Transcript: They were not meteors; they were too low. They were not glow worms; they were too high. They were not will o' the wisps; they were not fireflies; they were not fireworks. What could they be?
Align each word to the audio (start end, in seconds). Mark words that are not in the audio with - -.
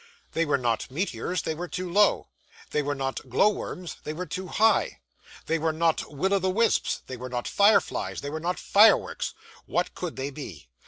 They 0.31 0.45
were 0.45 0.57
not 0.57 0.89
meteors; 0.89 1.43
they 1.43 1.53
were 1.53 1.67
too 1.67 1.87
low. 1.87 2.27
They 2.71 2.81
were 2.81 2.95
not 2.95 3.29
glow 3.29 3.49
worms; 3.49 3.97
they 4.03 4.13
were 4.13 4.25
too 4.25 4.47
high. 4.47 4.99
They 5.45 5.59
were 5.59 5.71
not 5.71 6.11
will 6.11 6.33
o' 6.33 6.39
the 6.39 6.49
wisps; 6.49 7.03
they 7.05 7.17
were 7.17 7.29
not 7.29 7.47
fireflies; 7.47 8.21
they 8.21 8.31
were 8.31 8.39
not 8.39 8.57
fireworks. 8.59 9.35
What 9.67 9.93
could 9.93 10.15
they 10.15 10.31
be? 10.31 10.69